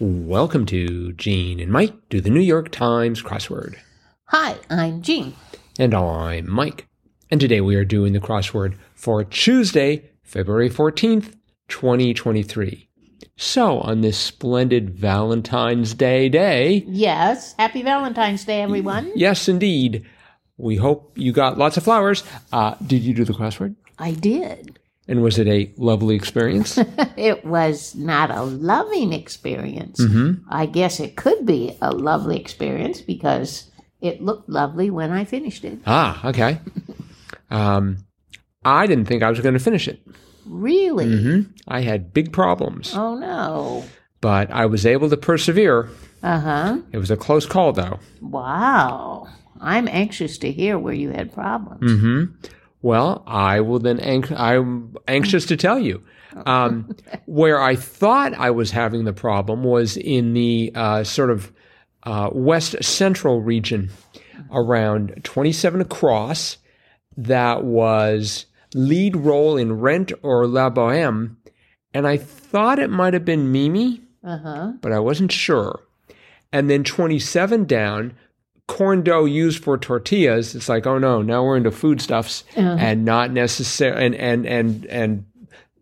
[0.00, 3.76] Welcome to Gene and Mike do the New York Times crossword.
[4.26, 5.34] Hi, I'm Jean.
[5.78, 6.86] And I'm Mike.
[7.30, 11.34] And today we are doing the crossword for Tuesday, February 14th,
[11.68, 12.88] 2023.
[13.36, 19.10] So, on this splendid Valentine's Day day, Yes, happy Valentine's Day, everyone.
[19.16, 20.06] yes, indeed,
[20.56, 22.22] we hope you got lots of flowers.
[22.52, 23.74] Uh, did you do the crossword?
[23.98, 24.77] I did.
[25.08, 26.78] And was it a lovely experience?
[27.16, 29.98] It was not a loving experience.
[30.00, 30.44] Mm-hmm.
[30.50, 35.64] I guess it could be a lovely experience because it looked lovely when I finished
[35.64, 35.78] it.
[35.86, 36.60] ah, okay.
[37.50, 38.04] Um,
[38.64, 40.00] I didn't think I was going to finish it.
[40.44, 41.06] Really?
[41.22, 43.84] hmm I had big problems, Oh no.
[44.20, 45.88] but I was able to persevere.
[46.22, 46.78] Uh huh.
[46.92, 47.98] It was a close call, though.
[48.20, 49.28] Wow.
[49.60, 51.90] I'm anxious to hear where you had problems.
[52.00, 52.24] hmm
[52.82, 53.98] Well, I will then.
[54.00, 56.02] Anx- I'm anxious to tell you.
[56.46, 56.94] Um,
[57.26, 61.52] where I thought I was having the problem was in the uh, sort of
[62.04, 63.90] uh, west central region,
[64.52, 66.58] around 27 across.
[67.16, 71.36] That was lead role in Rent or La Boheme,
[71.92, 74.72] and I thought it might have been Mimi, Uh huh.
[74.80, 75.80] but I wasn't sure.
[76.52, 78.14] And then 27 down,
[78.68, 80.54] corn dough used for tortillas.
[80.54, 82.76] It's like, oh no, now we're into foodstuffs uh-huh.
[82.78, 84.06] and not necessary.
[84.06, 85.24] And and and and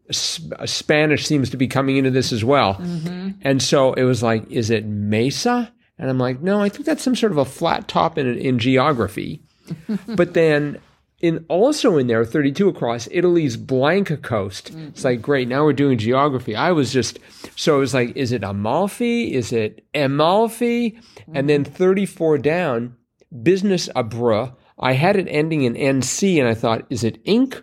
[0.09, 2.75] S- uh, Spanish seems to be coming into this as well.
[2.75, 3.31] Mm-hmm.
[3.43, 5.71] And so it was like, is it mesa?
[5.99, 8.59] And I'm like, no, I think that's some sort of a flat top in in
[8.59, 9.43] geography.
[10.09, 10.79] but then
[11.21, 14.71] in also in there 32 across italy's blanca coast.
[14.75, 16.55] It's like great now we're doing geography.
[16.55, 17.19] I was just
[17.57, 19.35] so it was like is it amalfi?
[19.35, 20.99] Is it amalfi?
[21.33, 22.97] And then 34 down
[23.43, 27.61] business abra i had it ending in nc and i thought is it ink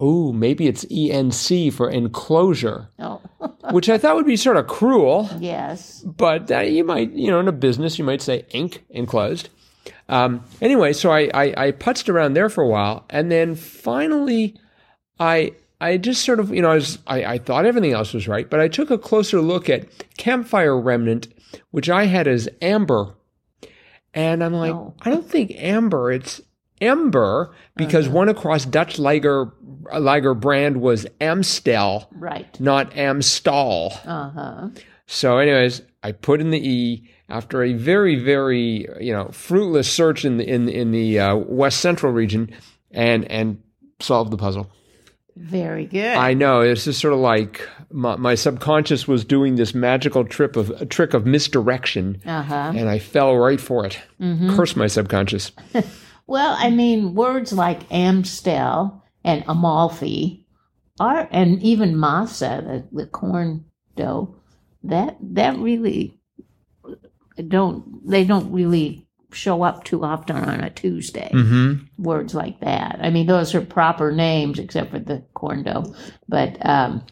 [0.00, 3.20] oh maybe it's enc for enclosure Oh,
[3.70, 5.30] which i thought would be sort of cruel.
[5.38, 6.02] Yes.
[6.04, 9.50] but uh, you might, you know, in a business, you might say ink enclosed.
[10.08, 14.54] Um, anyway, so I, I, I putzed around there for a while, and then finally,
[15.18, 18.28] I I just sort of, you know, I, was, I, I thought everything else was
[18.28, 21.28] right, but I took a closer look at campfire remnant,
[21.72, 23.14] which I had as amber,
[24.14, 24.94] and I'm like, Oh.
[25.02, 26.40] I don't think amber, it's
[26.80, 29.52] ember, because one across Dutch Lager
[29.98, 32.58] Lager brand was Amstel, Right.
[32.60, 33.92] not Amstal.
[34.06, 34.68] Uh huh.
[35.06, 40.24] So, anyways, I put in the E after a very, very you know fruitless search
[40.24, 42.50] in the in in the uh, west central region,
[42.90, 43.62] and and
[44.00, 44.70] solved the puzzle.
[45.36, 46.14] Very good.
[46.16, 50.54] I know it's just sort of like my, my subconscious was doing this magical trip
[50.54, 52.72] of a trick of misdirection, Uh huh.
[52.76, 53.98] and I fell right for it.
[54.20, 55.52] Curse my subconscious.
[56.26, 60.46] Well, I mean, words like Amstel and Amalfi
[60.98, 64.34] are, and even masa, the, the corn dough,
[64.84, 66.18] that that really
[67.42, 71.30] don't they don't really show up too often on a Tuesday.
[71.32, 72.02] Mm-hmm.
[72.02, 72.98] Words like that.
[73.02, 75.94] I mean, those are proper names except for the corn dough.
[76.28, 77.04] But um,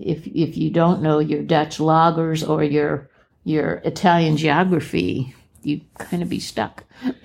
[0.00, 3.10] if if you don't know your Dutch loggers or your
[3.44, 6.84] your Italian geography, you kind of be stuck.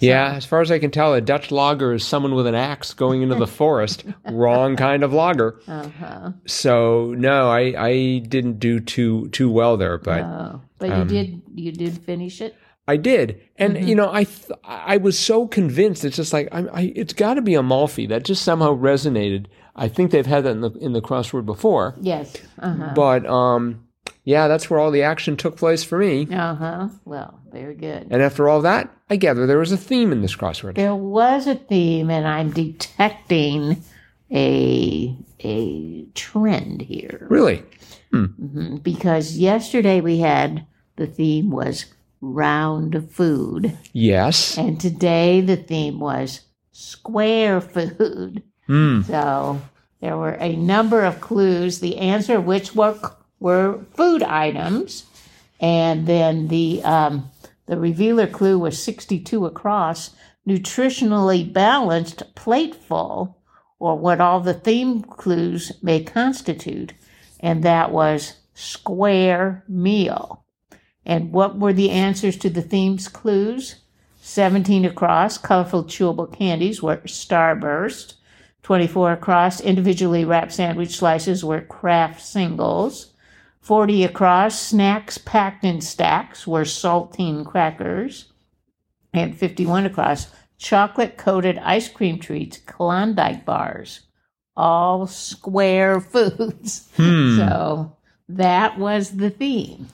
[0.00, 2.92] Yeah, as far as I can tell, a Dutch logger is someone with an axe
[2.92, 4.04] going into the forest.
[4.30, 5.58] Wrong kind of logger.
[5.66, 6.32] Uh-huh.
[6.46, 10.22] So no, I I didn't do too too well there, but.
[10.22, 12.54] Oh, but um, you did you did finish it.
[12.86, 13.86] I did, and Mm-hmm.
[13.86, 16.04] you know, I th- I was so convinced.
[16.06, 18.06] It's just like I'm, I, it's got to be Amalfi.
[18.06, 19.46] That just somehow resonated.
[19.76, 22.34] I think they've had that in the in the crossword before, Yes.
[22.58, 22.92] Uh huh.
[22.94, 23.84] but um,
[24.24, 26.26] yeah, that's where all the action took place for me.
[26.32, 26.88] Uh huh.
[27.04, 28.08] Well, very good.
[28.10, 30.76] And after all that, I gather there was a theme in this crossword.
[30.76, 33.82] There was a theme, and I'm detecting
[34.32, 37.62] a a trend here Really?
[38.12, 38.82] Mhm.
[38.82, 40.66] because yesterday we had
[40.96, 41.86] the theme was
[42.20, 44.58] round food, Yes.
[44.58, 46.40] and today the theme was
[46.72, 48.42] square food.
[48.66, 49.02] Hmm.
[49.02, 49.60] So
[50.00, 52.96] there were a number of clues, the answer of which were
[53.40, 55.04] were food items,
[55.60, 57.30] and then the um,
[57.66, 60.10] the revealer clue was 62 across,
[60.46, 63.37] nutritionally balanced plateful,
[63.78, 66.92] or what all the theme clues may constitute,
[67.40, 70.44] and that was square meal.
[71.06, 73.76] And what were the answers to the theme's clues?
[74.20, 78.14] 17 across, colorful chewable candies were Starburst.
[78.62, 83.14] 24 across, individually wrapped sandwich slices were Kraft singles.
[83.62, 88.32] 40 across, snacks packed in stacks were saltine crackers.
[89.14, 94.00] And 51 across, chocolate coated ice cream treats, Klondike bars.
[94.56, 96.88] All square foods.
[96.96, 97.36] Hmm.
[97.36, 97.96] So
[98.28, 99.88] that was the theme.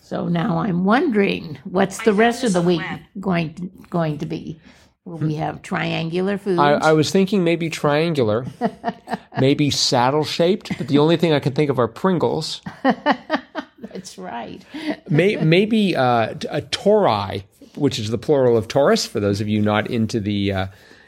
[0.00, 2.82] So now I'm wondering what's the rest of the week
[3.20, 4.58] going to, going to be?
[5.04, 6.58] Will we have triangular foods?
[6.58, 8.46] I, I was thinking maybe triangular,
[9.40, 12.60] maybe saddle shaped, but the only thing I can think of are Pringles.
[12.82, 14.62] That's right.
[15.08, 17.46] May, maybe uh, a tori,
[17.78, 20.66] which is the plural of torus, for those of you not into the uh,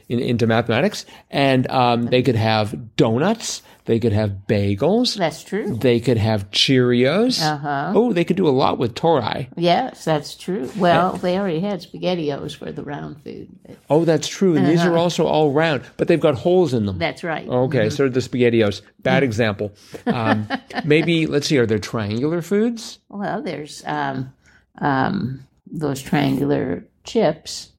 [0.09, 3.63] in, into mathematics, and um, they could have donuts.
[3.87, 5.17] They could have bagels.
[5.17, 5.75] That's true.
[5.75, 7.43] They could have Cheerios.
[7.43, 7.93] Uh-huh.
[7.95, 9.49] Oh, they could do a lot with tori.
[9.57, 10.71] Yes, that's true.
[10.77, 13.49] Well, they already had SpaghettiOs for the round food.
[13.67, 14.55] but Oh, that's true.
[14.57, 16.99] And these are also all round, but they've got holes in them.
[16.99, 17.49] That's right.
[17.49, 18.83] Okay, so the SpaghettiOs.
[19.01, 19.73] Bad example.
[20.07, 20.49] Um,
[20.85, 21.57] maybe let's see.
[21.59, 22.99] Are there triangular foods?
[23.09, 24.33] Well, there's um,
[24.79, 27.73] um, those triangular chips,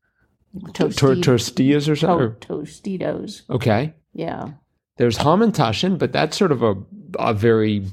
[0.74, 2.32] Tor- tortillas or to- something?
[2.40, 3.44] Tostitos.
[3.50, 3.94] Okay.
[4.14, 4.52] Yeah.
[4.98, 6.76] There's Hamantaschen, but that's sort of a,
[7.18, 7.86] a very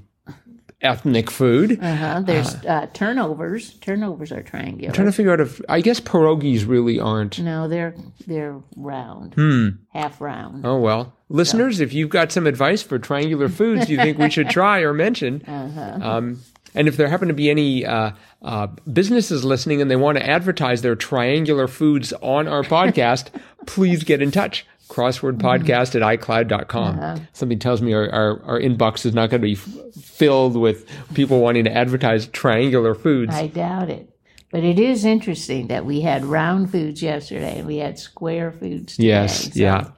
[0.81, 1.79] ethnic food.
[1.83, 2.21] Uh-huh.
[2.21, 3.75] There's uh, turnovers.
[3.81, 4.89] Turnovers are triangular.
[4.91, 7.39] I'm trying to figure out if I guess pierogies really aren't.
[7.41, 7.95] no, they're
[8.27, 9.69] they're round, Hmm.
[9.93, 10.65] half round.
[10.67, 14.51] Oh well, listeners, if you've got some advice for triangular foods you think we should
[14.51, 16.41] try or mention, Uh um,
[16.79, 20.27] and if there happen to be any uh, uh, businesses listening and they want to
[20.27, 23.29] advertise their triangular foods on our podcast,
[23.67, 24.65] please get in touch.
[24.89, 27.27] Crosswordpodcast at iCloud.com.
[27.35, 30.89] Something tells me our, our, our inbox is not going to be f- filled with
[31.15, 33.35] people wanting to advertise triangular foods.
[33.35, 34.09] I doubt it.
[34.51, 38.97] But it is interesting that we had round foods yesterday and we had square foods
[38.97, 39.09] today.
[39.09, 39.89] yes, So yeah.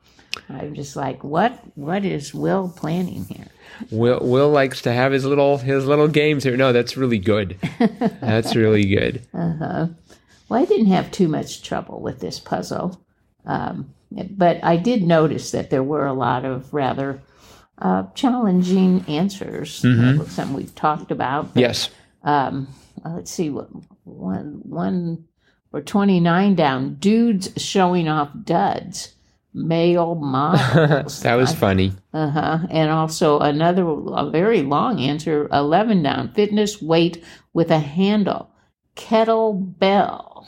[0.48, 3.46] I'm just like, what what is Will planning here?
[3.90, 6.56] Will Will likes to have his little his little games here.
[6.56, 7.58] No, that's really good.
[8.20, 9.22] that's really good.
[10.50, 13.00] Well, I didn't have too much trouble with this puzzle,
[13.46, 17.22] um, but I did notice that there were a lot of rather
[17.78, 19.84] uh, challenging answers.
[19.84, 21.54] Uh, something we've talked about.
[21.54, 21.90] but, Yes.
[22.24, 22.66] Um,
[23.04, 23.68] let's see what
[24.04, 25.24] one one
[25.72, 26.94] or twenty nine down.
[26.94, 29.14] Dudes showing off duds.
[29.52, 31.20] Male models.
[31.22, 31.92] That was funny.
[32.12, 32.58] Uh huh.
[32.70, 35.48] And also another a very long answer.
[35.52, 36.32] Eleven down.
[36.34, 38.50] Fitness weight with a handle.
[38.96, 40.46] Kettlebell.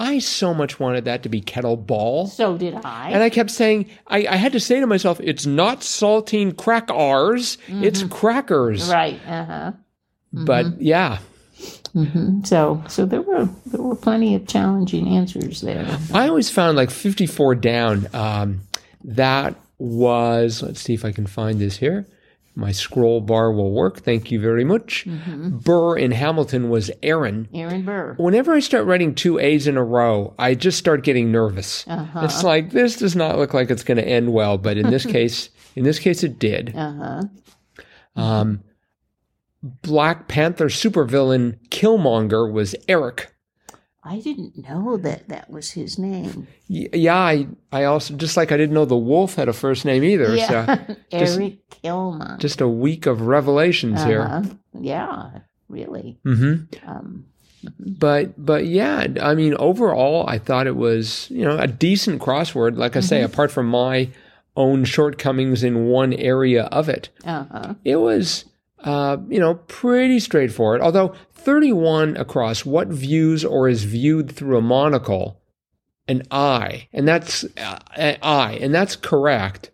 [0.00, 2.28] I so much wanted that to be kettleball.
[2.28, 3.10] So did I.
[3.10, 7.58] And I kept saying, I, I had to say to myself, it's not saltine crackers,
[7.66, 8.88] it's crackers.
[8.88, 9.20] right.
[9.26, 9.72] Uh huh.
[10.32, 11.18] But yeah,
[12.44, 13.48] So so there were
[13.78, 15.86] there were plenty of challenging answers there.
[16.12, 18.08] I always found like 54 down.
[18.12, 18.60] Um,
[19.04, 22.06] that was, let's see if I can find this here.
[22.56, 24.00] My scroll bar will work.
[24.00, 25.06] Thank you very much.
[25.06, 27.48] Burr in Hamilton was Aaron.
[27.54, 28.14] Aaron Burr.
[28.18, 31.84] Whenever I start writing two A's in a row, I just start getting nervous.
[32.16, 35.06] It's like this does not look like it's going to end well, but in this
[35.16, 36.74] case, in this case, it did.
[36.76, 37.22] Uh huh.
[38.20, 38.64] Um,
[39.62, 43.32] Black Panther supervillain Killmonger was Eric.
[44.08, 46.46] I didn't know that that was his name.
[46.66, 50.02] Yeah, I, I also just like I didn't know the wolf had a first name
[50.02, 50.34] either.
[50.34, 50.76] Yeah.
[51.10, 52.38] So Eric Kilman.
[52.38, 54.22] just a week of revelations here.
[54.22, 54.42] Uh-huh.
[54.80, 55.30] Yeah.
[55.68, 56.18] Really.
[56.24, 56.54] hmm
[56.86, 57.26] Um,
[57.78, 62.76] But but yeah, I mean overall, I thought it was you know a decent crossword.
[62.78, 64.08] Like I say, apart from my
[64.56, 67.74] own shortcomings in one area of it, uh huh.
[67.84, 68.44] it was
[68.84, 70.80] uh, you know pretty straightforward.
[70.80, 75.40] Although thirty one across, what views or is viewed through a monocle,
[76.06, 79.70] an eye, and that's uh, an eye, and that's correct.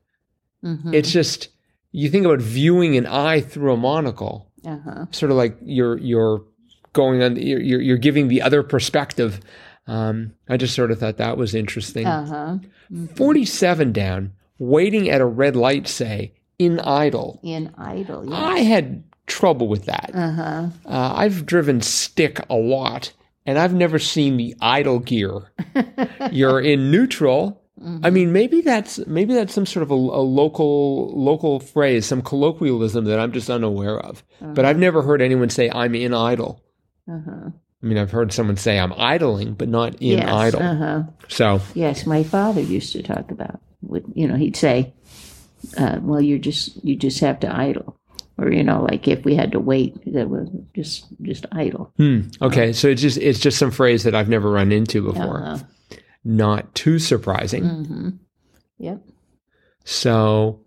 [0.62, 1.48] hmm It's just
[1.92, 4.50] you think about viewing an eye through a monocle.
[4.66, 5.06] Uh huh.
[5.10, 6.42] sort of like you're you're
[6.94, 9.40] going on you're you're you're giving the other perspective
[9.86, 12.58] um i just sort of thought that was interesting Uh huh.
[13.14, 18.36] 47 down waiting at a red light say in idle In idle, Yeah.
[18.44, 20.66] i had trouble with that Uh huh.
[20.86, 23.12] uh, i've driven stick a lot
[23.46, 25.52] and i've never seen the idle gear
[26.32, 27.60] you're in neutral
[28.02, 32.22] I mean, maybe that's maybe that's some sort of a, a local local phrase, some
[32.22, 34.22] colloquialism that I'm just unaware of.
[34.40, 36.62] But I've never heard anyone say I'm in idle.
[37.10, 37.48] Uh huh.
[37.82, 40.28] I mean, I've heard someone say I'm idling, but not in yes.
[40.32, 40.62] idle.
[40.62, 41.02] Uh huh.
[41.28, 43.60] So, Yes, my father used to talk about.
[43.82, 44.94] would- You know, he'd say,
[45.76, 47.98] uh, "Well, you're just you just have to idle,"
[48.38, 51.92] or you know, like if we had to wait, that was just just idle.
[51.96, 52.72] hmm, okay.
[52.72, 55.42] So it's just it's just some phrase that I've never run into before.
[55.42, 55.64] Uh-huh.
[56.24, 57.64] Not too surprising.
[57.64, 58.08] Mm-hmm.
[58.78, 59.02] Yep.
[59.84, 60.60] So,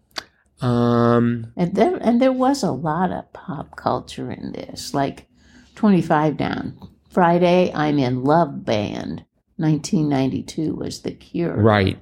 [0.62, 5.28] um, And there and there was a lot of pop culture in this, like
[5.76, 6.78] twenty five down.
[7.10, 9.24] Friday, I'm in Love Band.
[9.60, 11.56] 1992 was the Cure.
[11.56, 11.98] right.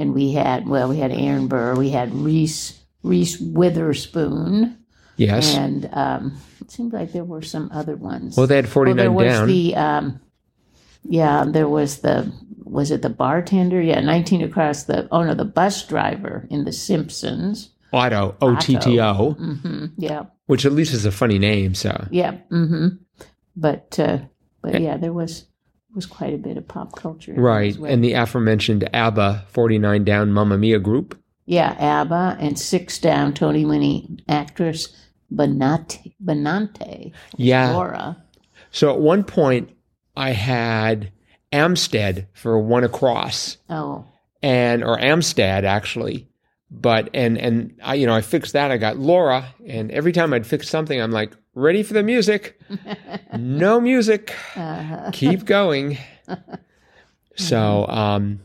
[0.00, 4.76] And we had well we had Aaron Burr, we had Reese Reese Witherspoon,
[5.16, 5.54] Yes.
[5.54, 8.36] And um, it seemed like there were some other ones.
[8.38, 9.48] well, they had 49 there was down.
[9.48, 10.20] the um,
[11.04, 12.32] yeah, there was the
[12.64, 13.80] was it the bartender?
[13.82, 17.70] Yeah, 19 across the oh no, the bus driver in The Simpsons.
[17.92, 21.74] Otto, O T T O, hmm Yeah, which at least is a funny name.
[21.74, 22.38] So, yeah.
[22.48, 22.88] hmm
[23.56, 24.18] But uh,
[24.62, 25.46] but yeah, there was
[25.94, 27.34] was quite a bit of pop culture.
[27.34, 27.76] right.
[27.76, 27.90] well.
[27.90, 31.18] And the aforementioned ABBA 49 down Mamma Mia group.
[31.46, 34.96] Yeah, ABBA and six down Tony winning actress
[35.32, 37.72] Benanti, Benanti Yeah.
[37.72, 38.22] Laura.
[38.70, 39.70] So at one point,
[40.16, 41.12] I had
[41.52, 43.56] Amstead for one across.
[43.68, 44.04] Oh,
[44.42, 46.28] and or Amstad actually.
[46.70, 48.70] But and and I you know I fixed that.
[48.70, 52.60] I got Laura, and every time I'd fix something, I'm like, ready for the music.
[53.36, 54.34] no music.
[54.56, 55.98] uh, Keep going.
[57.36, 58.40] So um,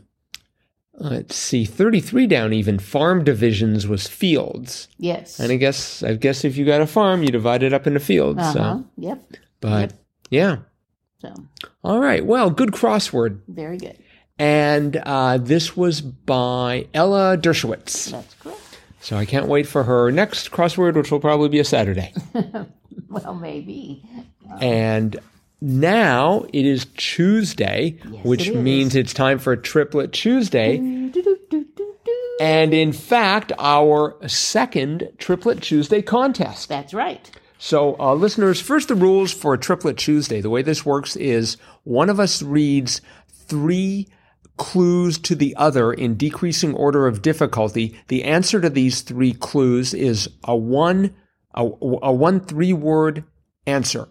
[0.94, 2.52] let's see, 33 down.
[2.52, 5.38] Even farm divisions was fields, yes.
[5.38, 8.00] and I guess I guess if you got a farm, you divide it up into
[8.00, 8.38] fields.
[8.40, 8.52] uh-huh.
[8.52, 9.32] So, Yep.
[9.60, 9.92] but
[10.30, 10.58] yeah,
[11.18, 11.34] So
[11.84, 12.24] all right.
[12.24, 13.40] Well, good crossword.
[13.48, 13.98] very good.
[14.38, 18.10] And uh, this was by Ella Dershowitz.
[18.10, 18.60] That's correct.
[19.00, 22.12] So I can't wait for her next crossword, which will probably be a Saturday.
[23.08, 24.02] Well, maybe.
[24.60, 25.16] and
[25.60, 28.62] now it is Tuesday, which it is.
[28.62, 30.76] means it's time for Triplet Tuesday.
[32.40, 36.68] And in fact, our second Triplet Tuesday contest.
[36.68, 37.30] That's right.
[37.58, 40.40] So, uh, listeners, first the rules for Triplet Tuesday.
[40.40, 43.00] The way this works is one of us reads
[43.30, 44.08] three
[44.56, 47.98] clues to the other in decreasing order of difficulty.
[48.08, 51.14] The answer to these three clues is a one,
[51.54, 53.24] a, a one three word
[53.66, 54.08] answer.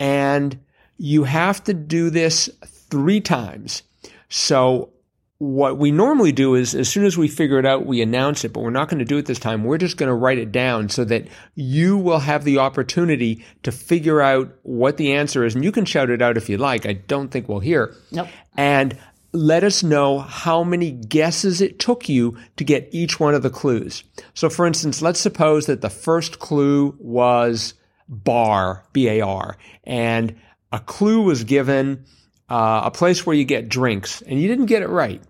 [0.00, 0.58] And
[0.96, 3.82] you have to do this three times.
[4.28, 4.92] So
[5.38, 8.52] what we normally do is as soon as we figure it out, we announce it,
[8.52, 9.62] but we're not going to do it this time.
[9.62, 13.70] We're just going to write it down so that you will have the opportunity to
[13.70, 15.54] figure out what the answer is.
[15.54, 16.86] And you can shout it out if you like.
[16.86, 17.94] I don't think we'll hear.
[18.10, 18.28] Nope.
[18.56, 18.98] And
[19.32, 23.50] let us know how many guesses it took you to get each one of the
[23.50, 24.04] clues.
[24.34, 27.74] So for instance, let's suppose that the first clue was
[28.08, 30.36] bar, B-A-R, and
[30.72, 32.04] a clue was given,
[32.48, 35.22] uh, a place where you get drinks, and you didn't get it right.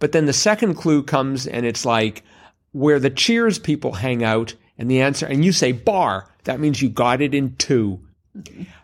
[0.00, 2.24] But then the second clue comes and it's like
[2.72, 6.28] where the cheers people hang out and the answer, and you say bar.
[6.44, 8.00] That means you got it in two.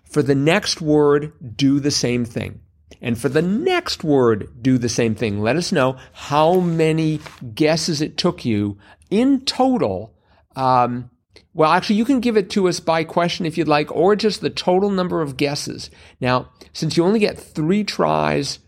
[0.04, 2.60] For the next word, do the same thing.
[3.02, 5.40] And for the next word, do the same thing.
[5.40, 7.20] Let us know how many
[7.54, 8.78] guesses it took you
[9.10, 10.14] in total.
[10.54, 11.10] Um,
[11.54, 14.40] well, actually, you can give it to us by question if you'd like, or just
[14.40, 15.90] the total number of guesses.
[16.20, 18.58] Now, since you only get three tries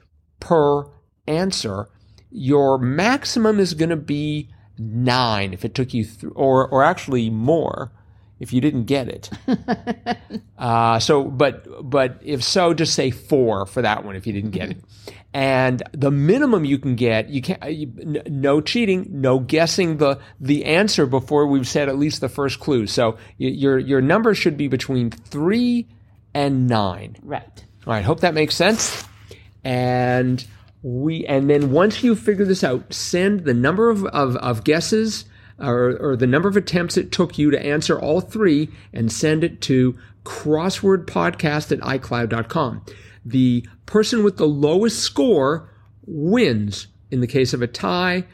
[0.40, 0.90] per
[1.26, 1.88] answer,
[2.30, 4.48] your maximum is going to be
[4.78, 7.92] nine if it took you, th- or or actually more
[8.42, 9.30] if you didn't get it.
[10.58, 14.50] uh, so, but but if so, just say four for that one if you didn't
[14.50, 14.78] get it.
[15.34, 20.18] And the minimum you can get, you can't, you, n- no cheating, no guessing the
[20.38, 22.86] the answer before we've said at least the first clue.
[22.86, 25.88] So y- your your number should be between three
[26.34, 27.16] and nine.
[27.22, 27.64] Right.
[27.86, 29.06] All right, hope that makes sense.
[29.64, 30.44] And
[30.82, 35.24] we and then once you figure this out, send the number of, of, of guesses
[35.62, 39.44] or, or the number of attempts it took you to answer all three and send
[39.44, 42.84] it to crosswordpodcast at icloud.com.
[43.24, 45.70] The person with the lowest score
[46.06, 46.88] wins.
[47.10, 48.24] In the case of a tie,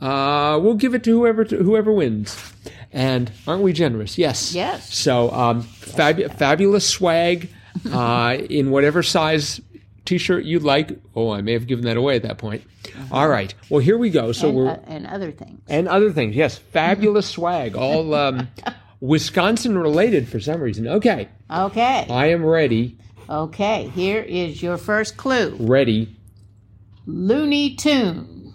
[0.00, 2.52] uh, we'll give it to whoever to whoever wins.
[2.92, 4.18] And aren't we generous?
[4.18, 4.54] Yes.
[4.54, 4.92] Yes.
[4.94, 7.48] So um, fabu- fabulous swag
[7.90, 9.60] uh, in whatever size
[10.04, 10.98] T-shirt you'd like.
[11.16, 12.62] Oh, I may have given that away at that point.
[13.10, 13.54] All right.
[13.70, 14.32] Well, here we go.
[14.32, 15.60] So and, we're uh, and other things.
[15.68, 16.36] and other things.
[16.36, 18.48] Yes, fabulous swag, all um,
[19.00, 20.86] Wisconsin related for some reason.
[20.86, 22.06] Okay, Okay.
[22.10, 22.98] I am ready.
[23.28, 23.88] Okay.
[23.94, 25.56] Here is your first clue.
[25.58, 26.14] Ready.
[27.06, 28.52] Looney Tune.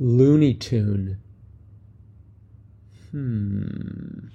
[0.00, 1.18] Looney Tune.
[3.12, 4.28] Hmm.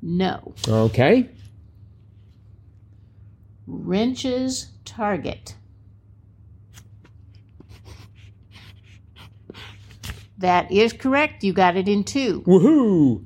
[0.00, 0.54] No.
[0.68, 1.28] Okay.
[3.66, 5.56] Wrench's Target.
[10.38, 11.44] That is correct.
[11.44, 12.42] You got it in two.
[12.42, 13.24] Woohoo!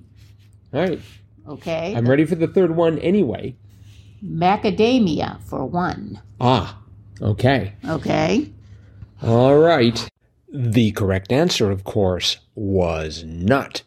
[0.75, 1.01] All right.
[1.49, 1.95] Okay.
[1.97, 3.57] I'm ready for the third one anyway.
[4.23, 6.21] Macadamia for one.
[6.41, 6.79] Ah.
[7.23, 7.73] Okay.
[7.89, 8.53] Okay.
[9.23, 10.09] All right.
[10.53, 13.83] The correct answer, of course, was nut.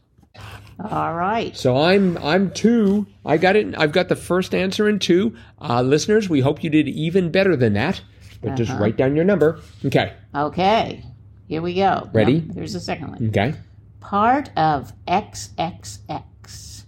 [0.83, 1.55] All right.
[1.57, 3.05] So I'm I'm two.
[3.25, 3.77] I got it.
[3.77, 5.35] I've got the first answer in two.
[5.59, 8.01] Uh, listeners, we hope you did even better than that.
[8.41, 9.59] But just write down your number.
[9.85, 10.13] Okay.
[10.33, 11.03] Okay.
[11.47, 12.09] Here we go.
[12.13, 12.47] Ready?
[12.53, 13.27] Here's the second one.
[13.29, 13.53] Okay.
[13.99, 16.85] Part of XXX.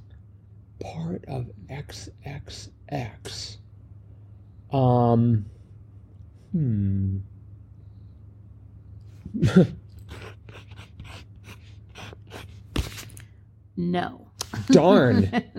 [0.79, 3.57] Part of XXX.
[4.71, 5.45] Um.
[6.53, 7.17] Hmm.
[13.77, 14.27] No.
[14.67, 15.43] Darn.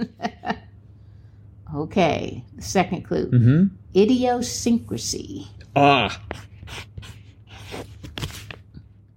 [1.75, 2.45] Okay.
[2.59, 3.31] Second clue.
[3.31, 3.65] mm-hmm.
[3.99, 5.47] Idiosyncrasy.
[5.75, 6.21] Ah.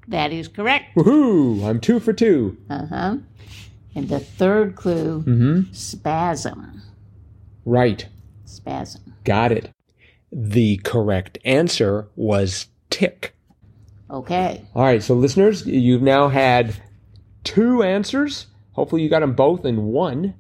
[0.07, 0.95] That is correct.
[0.95, 1.65] Woohoo!
[1.67, 2.57] I'm two for two.
[2.69, 3.17] Uh huh.
[3.93, 5.73] And the third clue, Mm-hmm.
[5.73, 6.81] spasm.
[7.65, 8.07] Right.
[8.45, 9.13] Spasm.
[9.25, 9.71] Got it.
[10.31, 13.35] The correct answer was tic.
[14.09, 14.61] Okay.
[14.75, 16.75] All right, so listeners, you've now had
[17.43, 18.47] two answers.
[18.75, 20.33] Hopefully, you got them both in one.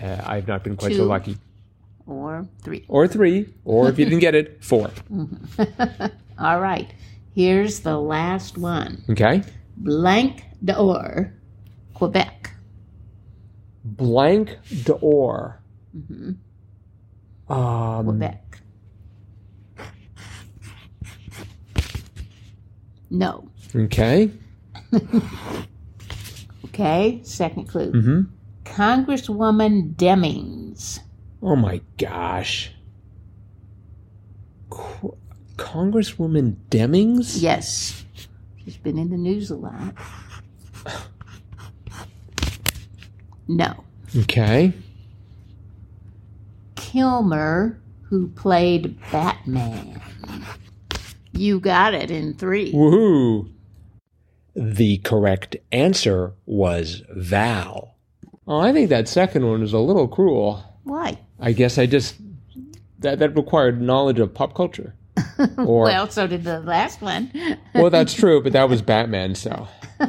[0.00, 1.04] Uh, I've not been quite so Two.
[1.04, 1.36] lucky.
[2.06, 2.84] Or three.
[2.88, 4.90] Or three, or if you didn't get it, four.
[6.38, 6.92] All right.
[7.34, 9.02] Here's the last one.
[9.10, 9.42] Okay.
[9.76, 11.32] Blank d'Or,
[11.94, 12.50] Quebec.
[13.84, 15.60] Blank d'Or.
[17.48, 18.58] Um, Quebec.
[23.10, 23.48] No.
[23.74, 24.30] okay.
[26.72, 27.20] Okay.
[27.22, 27.92] Second clue.
[27.92, 28.20] Mm-hmm.
[28.64, 31.00] Congresswoman Demings.
[31.42, 32.72] Oh my gosh.
[34.70, 35.16] Qu-
[35.56, 37.42] Congresswoman Demings?
[37.42, 38.04] Yes.
[38.64, 39.94] She's been in the news a lot.
[43.48, 43.84] No.
[44.16, 44.72] Okay.
[46.76, 50.00] Kilmer, who played Batman.
[51.32, 52.72] You got it in three.
[52.72, 53.50] Woohoo!
[54.54, 57.96] The correct answer was Val.
[58.46, 60.62] Oh, I think that second one is a little cruel.
[60.84, 61.18] Why?
[61.40, 62.16] I guess I just
[62.98, 64.94] that that required knowledge of pop culture.
[65.58, 67.30] Or Well, so did the last one.
[67.74, 69.34] well, that's true, but that was Batman.
[69.34, 69.66] So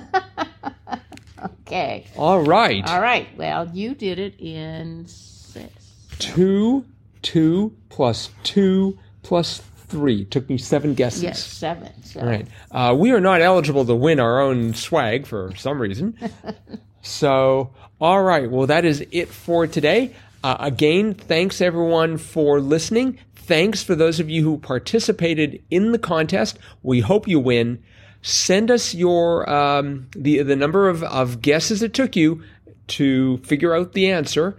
[1.65, 2.05] Okay.
[2.17, 3.27] all right, All right.
[3.37, 5.73] Well, you did it in six.
[6.19, 6.85] two,
[7.21, 9.61] two plus two plus
[9.93, 11.21] three took me seven guesses.
[11.21, 11.91] Yes, seven.
[12.03, 12.19] So.
[12.19, 12.47] All right.
[12.71, 16.17] Uh, we are not eligible to win our own swag for some reason.
[17.03, 18.49] so, all right.
[18.49, 20.15] Well, that is it for today.
[20.43, 23.19] Uh, again, thanks everyone for listening.
[23.35, 26.57] Thanks for those of you who participated in the contest.
[26.81, 27.83] We hope you win.
[28.23, 32.41] Send us your um, the the number of, of guesses it took you
[32.87, 34.57] to figure out the answer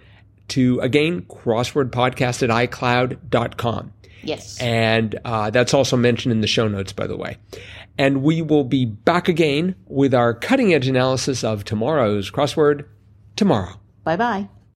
[0.48, 3.93] to again crosswordpodcast at icloud.com.
[4.26, 4.60] Yes.
[4.60, 7.38] And uh, that's also mentioned in the show notes, by the way.
[7.96, 12.86] And we will be back again with our cutting edge analysis of tomorrow's crossword
[13.36, 13.80] tomorrow.
[14.04, 14.48] Bye bye.